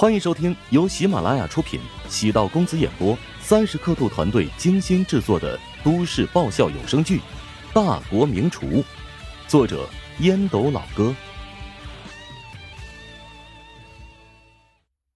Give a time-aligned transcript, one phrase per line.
[0.00, 1.78] 欢迎收听由喜马拉雅出品、
[2.08, 7.18] 喜道公子演播、三十刻度团队精心制作的都市爆笑有声剧
[7.74, 8.66] 《大国名厨》，
[9.46, 9.86] 作者
[10.20, 11.14] 烟斗老哥，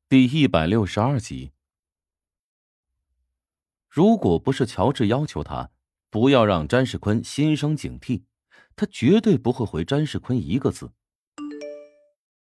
[0.07, 1.53] 第一百六十二集。
[3.89, 5.71] 如果不是乔治要求他
[6.11, 8.25] 不要让詹世坤心生警惕，
[8.77, 10.91] 他绝对不会回詹世坤一个字。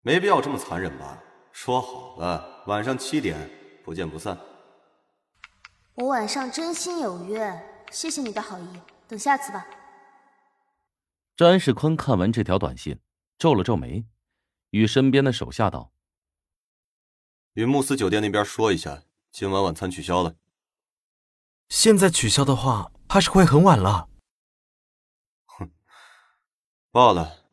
[0.01, 1.22] 没必要这么残忍吧？
[1.53, 3.49] 说好了，晚上七点
[3.85, 4.37] 不见不散。
[5.93, 9.65] 我晚上真心有约，谢谢你的好意，等下次吧。
[11.37, 12.99] 詹世坤看完这条短信，
[13.37, 14.03] 皱了皱眉，
[14.71, 15.91] 与身边的手下道
[17.53, 20.35] ：“与慕斯酒店那边说一下，今晚晚餐取消了。
[21.69, 24.09] 现在取消的话，怕是会很晚了。”
[25.45, 25.71] 哼，
[26.91, 27.45] 罢了，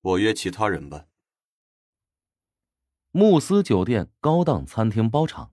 [0.00, 1.06] 我约其他人吧。
[3.18, 5.50] 慕斯酒店高档餐厅包场，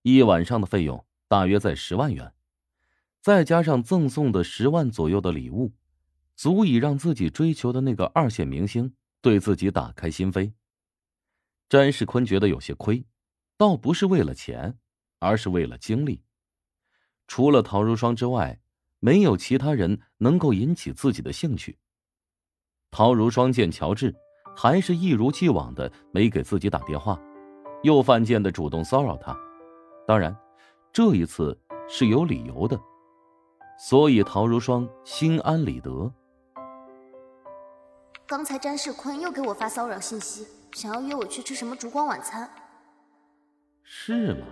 [0.00, 2.32] 一晚上的费用大约在十万元，
[3.20, 5.74] 再加上赠送的十万左右的礼物，
[6.36, 10.54] 足以让自己追求的那个二线明星对自己打开心扉。
[11.68, 13.04] 詹世坤觉得有些亏，
[13.58, 14.78] 倒不是为了钱，
[15.18, 16.22] 而是为了精力。
[17.28, 18.58] 除了陶如霜之外，
[19.00, 21.76] 没有其他人能够引起自己的兴趣。
[22.90, 24.16] 陶如霜见乔治。
[24.56, 27.20] 还是一如既往的没给自己打电话，
[27.82, 29.36] 又犯贱的主动骚扰他。
[30.06, 30.34] 当然，
[30.90, 32.80] 这一次是有理由的，
[33.78, 36.10] 所以陶如霜心安理得。
[38.26, 42.50] 刚才詹世坤又给我发骚扰信息，想要约我去吃什么烛光晚餐。
[43.82, 44.46] 是吗？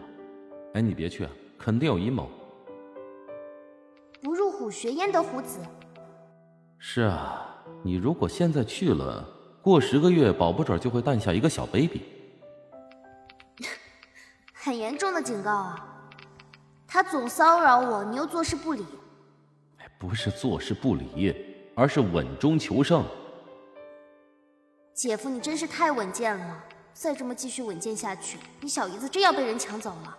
[0.74, 2.28] 哎，你别去啊，肯定有阴谋。
[4.22, 5.60] 不入虎穴焉得虎子。
[6.78, 9.26] 是啊，你如果现在去了。
[9.64, 12.02] 过十个月，保不准就会诞下一个小 baby。
[14.52, 16.10] 很严重的警告啊！
[16.86, 18.84] 他总骚扰我，你又坐视不理。
[19.98, 21.34] 不是坐视不理，
[21.74, 23.02] 而是稳中求胜。
[24.92, 26.62] 姐夫，你真是太稳健了！
[26.92, 30.18] 再这么继续稳健下去，你小姨子真要被人抢走了。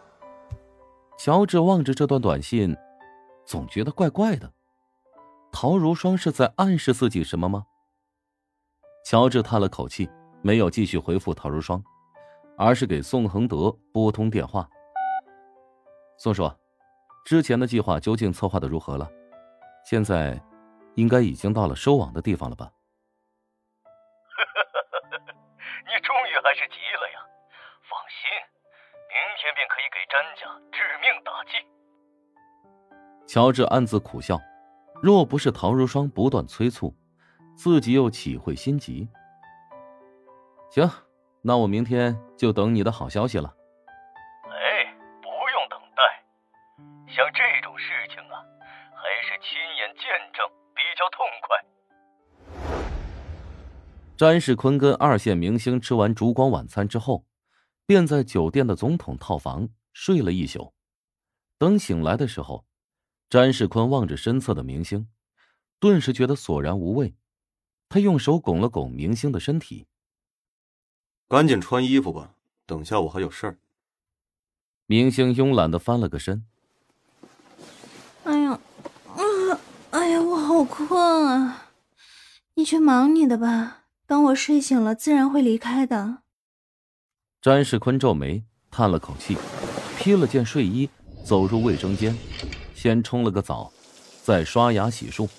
[1.19, 2.75] 乔治望着这段短信，
[3.45, 4.51] 总觉得怪怪的。
[5.51, 7.67] 陶如霜是在暗示自己什么吗？
[9.05, 10.09] 乔治叹了口气，
[10.41, 11.79] 没有继续回复陶如霜，
[12.57, 14.67] 而是给宋恒德拨通电话。
[16.17, 16.51] 宋叔，
[17.23, 19.07] 之前的计划究竟策划的如何了？
[19.85, 20.41] 现在
[20.95, 22.71] 应该已经到了收网的地方了吧？
[25.85, 27.21] 你终于还是急了呀！
[27.87, 28.25] 放心，
[29.07, 31.51] 明天便可以给詹家致命打击。
[33.27, 34.41] 乔治暗自苦笑，
[34.99, 36.91] 若不是陶如霜不断催促。
[37.55, 39.07] 自己又岂会心急？
[40.69, 40.89] 行，
[41.41, 43.55] 那我明天就等你的好消息了。
[44.43, 46.03] 哎，不用等待，
[47.07, 48.43] 像这种事情啊，
[48.93, 50.45] 还是亲眼见证
[50.75, 51.55] 比较痛快。
[54.17, 57.25] 詹世坤跟二线明星吃完烛光晚餐之后，
[57.85, 60.73] 便在酒店的总统套房睡了一宿。
[61.57, 62.65] 等醒来的时候，
[63.29, 65.07] 詹世坤望着身侧的明星，
[65.79, 67.15] 顿时觉得索然无味。
[67.87, 69.85] 他用手拱了拱明星的身体，
[71.27, 72.35] 赶紧穿衣服吧，
[72.65, 73.57] 等下我还有事儿。
[74.87, 76.45] 明星慵懒的翻了个身。
[78.23, 78.59] 哎呀，
[79.07, 79.21] 啊，
[79.91, 81.69] 哎呀，我好困啊！
[82.55, 86.19] 你去忙你的吧，等我睡醒了，自然会离开的。
[87.41, 89.37] 詹世坤皱眉，叹了口气，
[89.97, 90.89] 披了件睡衣，
[91.23, 92.17] 走入卫生间，
[92.73, 93.71] 先冲了个澡，
[94.23, 95.29] 再刷牙洗漱。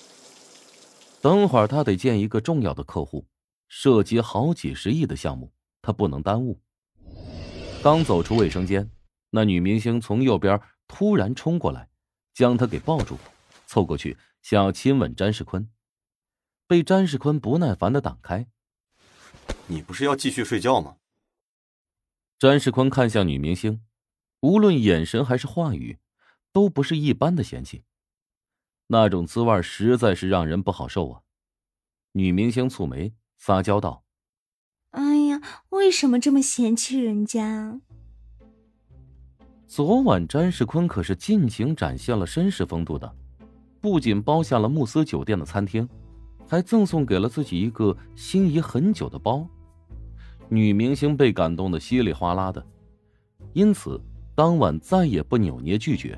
[1.21, 3.27] 等会儿他得见一个重要的客户，
[3.67, 5.51] 涉及好几十亿的项目，
[5.81, 6.59] 他不能耽误。
[7.83, 8.89] 刚走出卫生间，
[9.31, 11.89] 那女明星从右边突然冲过来，
[12.33, 13.17] 将他给抱住，
[13.65, 15.69] 凑过去想要亲吻詹世坤，
[16.67, 18.47] 被詹世坤不耐烦的挡开。
[19.67, 20.97] 你不是要继续睡觉吗？
[22.39, 23.81] 詹世坤看向女明星，
[24.41, 25.97] 无论眼神还是话语，
[26.51, 27.83] 都不是一般的嫌弃。
[28.89, 31.21] 那种滋味实在是让人不好受啊！
[32.13, 34.03] 女明星蹙眉撒娇道
[34.91, 37.81] ：“哎呀，为什么这么嫌弃人家？
[39.67, 43.13] 昨晚詹世坤可是尽情展现了绅士风度的，
[43.81, 45.87] 不仅包下了慕斯酒店的餐厅，
[46.47, 49.45] 还赠送给了自己一个心仪很久的包。
[50.47, 52.65] 女明星被感动的稀里哗啦的，
[53.51, 54.01] 因此
[54.33, 56.17] 当晚再也不扭捏拒绝。”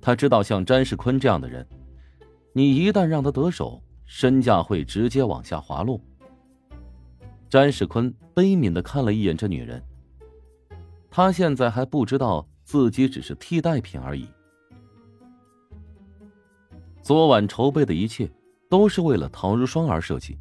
[0.00, 1.66] 他知道，像詹世坤这样的人，
[2.52, 6.00] 你一旦让他得手，身价会直接往下滑落。
[7.50, 9.82] 詹世坤悲悯的看了一眼这女人，
[11.10, 14.28] 他现在还不知道自己只是替代品而已。
[17.02, 18.30] 昨晚筹备的一切
[18.68, 20.38] 都是为了陶如霜而设计，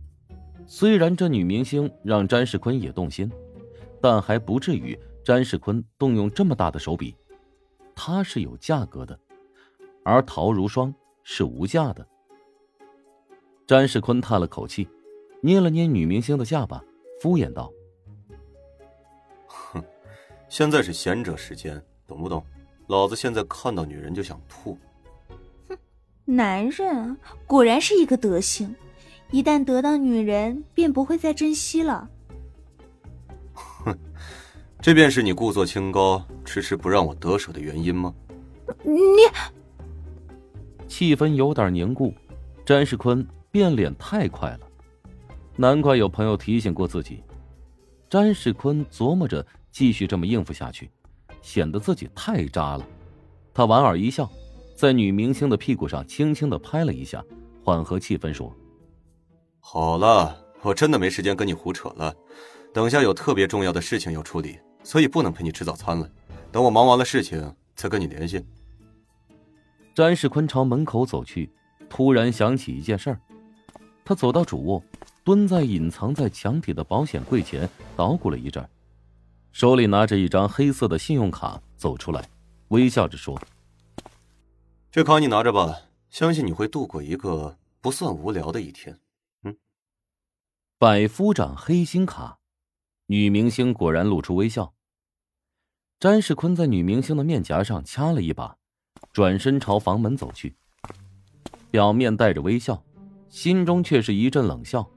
[0.65, 3.31] 虽然这女明星让詹世坤也动心，
[4.01, 7.15] 但还不至于詹世坤动用这么大的手笔。
[7.95, 9.17] 他是有价格的，
[10.07, 12.07] 而陶如霜是无价的。
[13.67, 14.87] 詹世坤叹了口气，
[15.41, 16.81] 捏了捏女明星的下巴，
[17.19, 17.69] 敷衍道
[19.47, 19.83] ：“哼，
[20.47, 22.41] 现在是贤者时间，懂不懂？
[22.87, 24.77] 老子现在看到女人就想吐。”
[25.67, 25.77] 哼，
[26.23, 28.73] 男人果然是一个德行，
[29.31, 32.09] 一旦得到女人，便不会再珍惜了。
[33.53, 33.93] 哼，
[34.79, 38.15] 这便是你故作清高、迟迟不让我得手的原因吗？
[38.83, 38.95] 你，
[40.87, 42.13] 气氛有点凝固，
[42.65, 43.25] 詹世坤。
[43.49, 44.59] 变脸太快了，
[45.55, 47.23] 难怪有朋友提醒过自己。
[48.07, 50.91] 詹世坤琢磨着继续这么应付下去，
[51.41, 52.85] 显得自己太渣了。
[53.55, 54.29] 他莞尔一笑，
[54.75, 57.23] 在女明星的屁股上轻轻的拍了一下，
[57.63, 58.55] 缓和气氛说
[59.59, 62.13] ：“好了，我真的没时间跟你胡扯了。
[62.73, 66.07] 等下有特别重要的事情要处理，所以不能陪你吃早餐了。
[66.51, 68.45] 等我忙完了事情再跟你联系。”
[69.97, 71.51] 詹世坤朝门口走去，
[71.89, 73.19] 突然想起一件事儿。
[74.05, 74.83] 他走到主卧，
[75.23, 78.63] 蹲在隐藏在墙体的保险柜前捣鼓了一阵，
[79.51, 82.29] 手里拿着一张黑色的信用卡走出来，
[82.67, 83.41] 微笑着说
[84.91, 85.75] ：“这卡你拿着吧，
[86.11, 88.99] 相信你会度过一个不算无聊的一天。”
[89.41, 89.57] 嗯，
[90.77, 92.37] 百夫长黑心卡，
[93.07, 94.75] 女明星果然露出微笑。
[95.99, 98.56] 詹世坤在女明星的面颊上掐了一把，
[99.11, 100.55] 转身朝房门走去，
[101.71, 102.81] 表面带着微笑。
[103.29, 104.89] 心中却是一阵冷笑。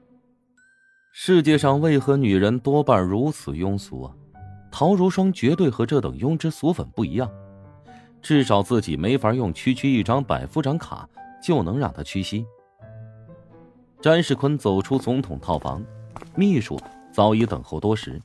[1.11, 4.15] 世界上为何女人多半如此庸俗啊？
[4.71, 7.29] 陶如霜绝对和这等庸脂俗粉不一样，
[8.21, 11.07] 至少自己没法用区区一张百夫长卡
[11.43, 12.45] 就能让她屈膝。
[14.01, 15.83] 詹世坤走出总统套房，
[16.33, 16.79] 秘书
[17.11, 18.19] 早已等候多时，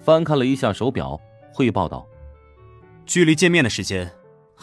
[0.00, 1.18] 翻看了一下手表，
[1.52, 2.04] 汇报道
[3.06, 4.10] ：“距离见面的时间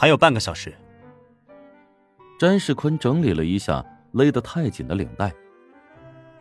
[0.01, 0.73] 还有半个小时。”
[2.39, 3.85] 詹世坤整理了一下。
[4.13, 5.33] 勒得太紧的领带，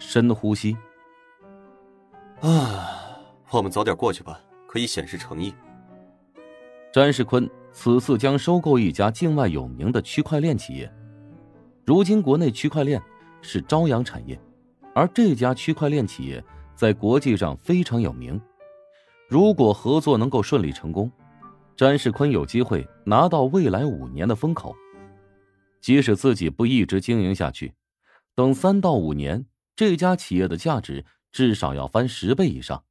[0.00, 0.76] 深呼吸。
[2.40, 3.16] 啊，
[3.48, 5.54] 我们早点过去吧，可以显示诚意。
[6.92, 10.92] 詹世坤此次将收购一家境外有名的区块链企业。
[11.86, 13.00] 如今国内区块链
[13.40, 14.36] 是朝阳产业，
[14.96, 16.42] 而这家区块链企业
[16.74, 18.40] 在国际上非常有名。
[19.28, 21.08] 如果合作能够顺利成功，
[21.76, 24.76] 詹世坤有机会拿到未来五年的风口。
[25.80, 27.72] 即使自己不一直经营下去，
[28.34, 32.84] 等三到五年，这家企业的价值至少要翻十倍以上。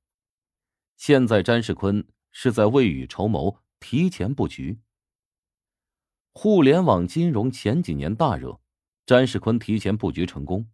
[0.97, 4.79] 现在詹世坤是在未雨绸缪，提前布局。
[6.33, 8.59] 互联网金融前几年大热，
[9.05, 10.67] 詹世坤提前布局成功，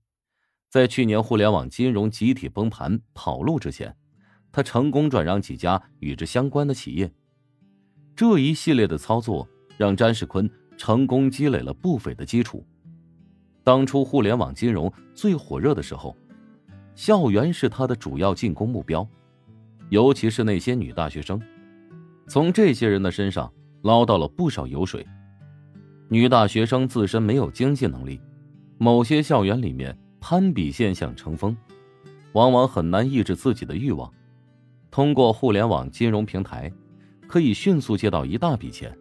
[0.69, 3.97] 在去年互联网金融集体崩盘跑路之前，
[4.53, 7.13] 他成功转让几家与之相关的企业。
[8.15, 9.47] 这一系列的操作
[9.77, 10.49] 让詹世坤。
[10.77, 12.61] 成功积累了不菲的基础。
[13.63, 16.13] 当初互联网金融最火热的时候，
[16.95, 19.07] 校园是他的主要进攻目标，
[19.87, 21.41] 尤其是那些女大学生，
[22.27, 23.49] 从这些人的身上
[23.83, 25.07] 捞到了不少油水。
[26.09, 28.19] 女大学生自身没有经济能力，
[28.77, 31.55] 某些校园里面攀比现象成风，
[32.33, 34.11] 往往很难抑制自己的欲望。
[34.91, 36.69] 通过互联网金融平台，
[37.35, 38.97] 可以迅速借到一大笔钱，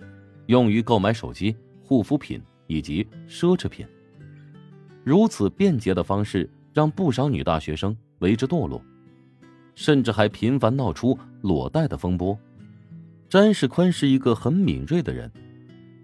[0.47, 1.55] 用于购买手机。
[1.85, 3.87] 护肤品以及奢侈品，
[5.05, 8.85] 如此便捷的方式让不少女大学生为之堕落，
[9.77, 12.37] 甚至还频繁闹出裸贷的风波。
[13.29, 15.31] 詹世坤是一个很敏锐的人，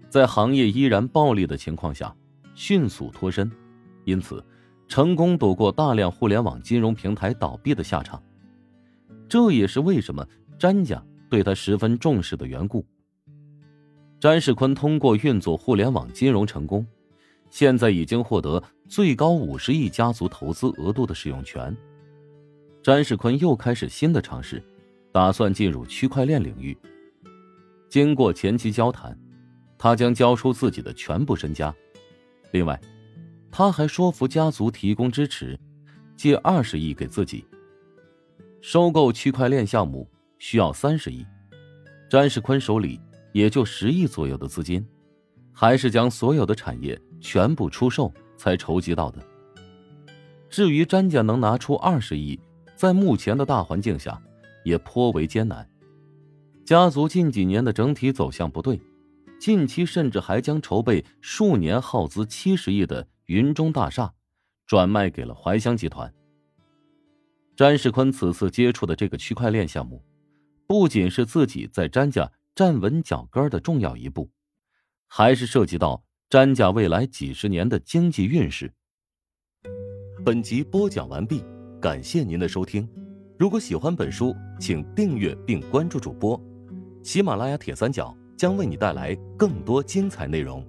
[0.07, 2.15] 在行业依然暴利的情况下，
[2.55, 3.51] 迅速脱身，
[4.05, 4.41] 因此
[4.87, 8.23] 成功躲过大量互联网金融平台倒闭的下场。
[9.27, 10.25] 这也是为什么
[10.57, 12.85] 詹家对他十分重视的缘故。
[14.19, 16.85] 詹世坤通过运作互联网金融成功，
[17.49, 21.75] 现在已经获得最高五十亿家族投资额度的使用权。
[22.83, 24.61] 詹世坤又开始新的尝试，
[25.13, 26.77] 打算进入区块链领域。
[27.87, 29.17] 经过前期交谈，
[29.77, 31.73] 他将交出自己的全部身家。
[32.51, 32.77] 另外，
[33.49, 35.57] 他还说服家族提供支持，
[36.17, 37.45] 借二十亿给自己。
[38.59, 40.07] 收购区块链项目
[40.41, 41.23] 需要三十亿，
[42.09, 42.99] 詹世坤手里。
[43.31, 44.85] 也就十亿左右的资金，
[45.53, 49.25] 还是将所有的产业全部出售才筹集到的。
[50.49, 52.37] 至于詹家能拿出二十亿，
[52.75, 54.21] 在目前的大环境下，
[54.65, 55.65] 也颇为艰难。
[56.65, 58.81] 家族近几年的整体走向不对，
[59.39, 64.11] 近期甚至还将筹备数年、耗资七十亿的云中大厦
[64.67, 66.13] 转卖给了怀香集团。
[67.55, 70.03] 詹世坤此次接触的这个区块链项目，
[70.71, 74.31] 不仅是自己在詹家站稳脚跟的重要一步，
[75.05, 78.71] 还是涉及到詹家未来几十年的经济运势。
[80.23, 81.43] 本集播讲完毕，
[81.81, 82.87] 感谢您的收听。
[83.37, 86.41] 如果喜欢本书，请订阅并关注主播。
[87.03, 90.65] 喜马拉雅铁三角将为你带来更多精彩内容。